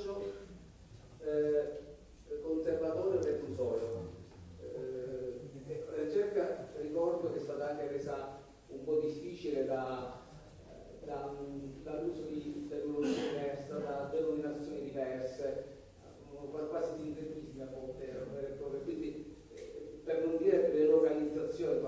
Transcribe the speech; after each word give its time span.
bilancio 0.00 0.32
eh, 1.22 2.40
conservatore 2.42 3.18
o 3.18 3.22
reclusorio. 3.22 4.08
Eh, 4.58 5.40
ricerca, 6.04 6.68
ricordo 6.76 7.32
che 7.32 7.38
è 7.38 7.42
stata 7.42 7.70
anche 7.70 7.88
resa 7.88 8.38
un 8.68 8.84
po' 8.84 9.00
difficile 9.00 9.66
da, 9.66 10.22
da, 11.04 11.36
dall'uso 11.82 12.22
di 12.22 12.66
terminologie 12.68 13.28
diverse, 13.30 13.68
da 13.68 14.08
denominazioni 14.10 14.82
diverse, 14.82 15.78
quasi 16.68 16.96
di 16.96 17.60
a 17.60 17.66
volte, 17.66 18.08
eh, 18.08 18.82
quindi 18.82 19.36
eh, 19.52 20.00
per 20.02 20.24
non 20.24 20.36
dire 20.38 20.70
dell'organizzazione, 20.72 21.80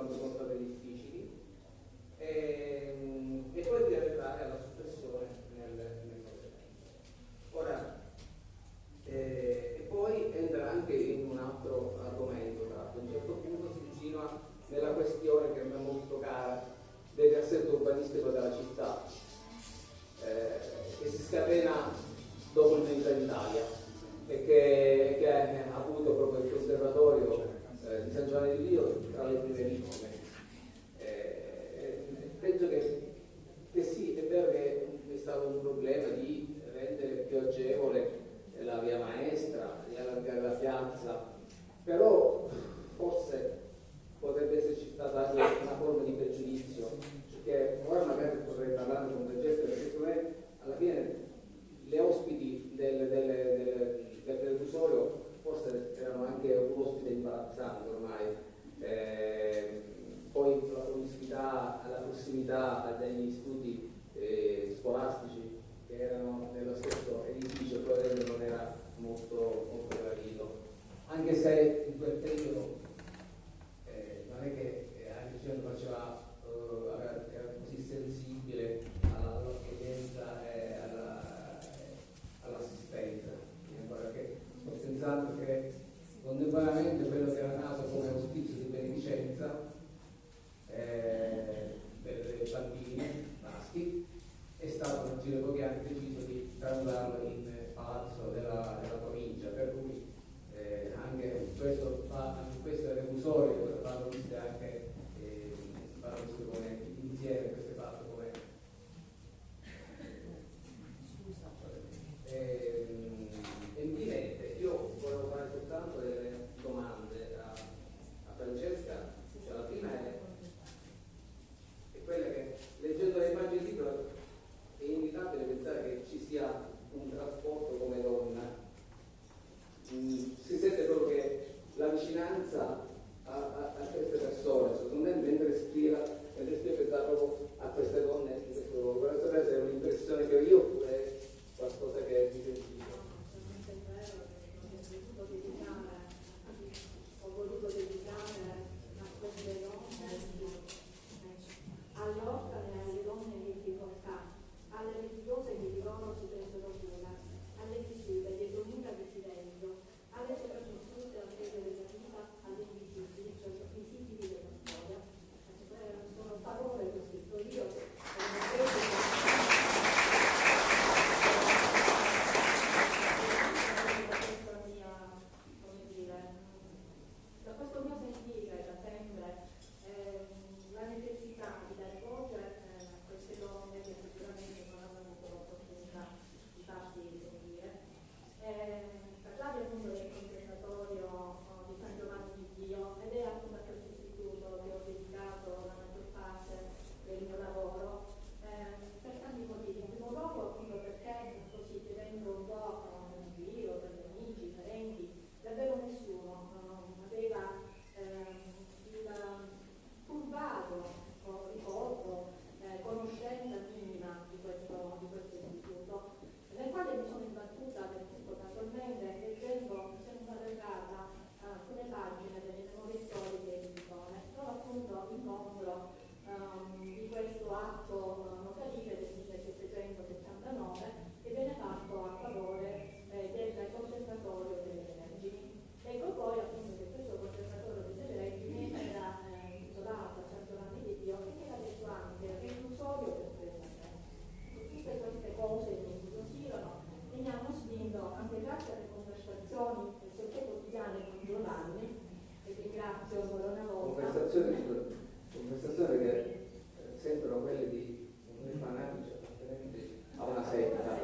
manifestazioni 255.52 255.98
che 255.98 256.10
eh, 256.10 256.96
sembrano 256.96 257.42
quelle 257.42 257.68
di 257.68 258.10
un 258.42 258.58
fanatici 258.58 259.08
cioè, 259.08 259.18
appartenenti 259.18 260.02
a 260.16 260.24
una 260.24 260.44
setta, 260.44 260.98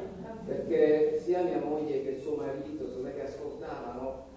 perché 0.45 1.19
sia 1.23 1.43
mia 1.43 1.59
moglie 1.59 2.03
che 2.03 2.19
suo 2.19 2.35
marito, 2.35 2.89
sono 2.89 3.09
che 3.13 3.21
ascoltavano 3.21 4.27